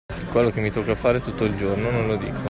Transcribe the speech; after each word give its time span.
Quello 0.31 0.49
che 0.49 0.61
mi 0.61 0.71
tocca 0.71 0.95
fare 0.95 1.19
tutto 1.19 1.43
il 1.45 1.55
giorno, 1.55 1.91
non 1.91 2.07
lo 2.07 2.15
dico; 2.15 2.39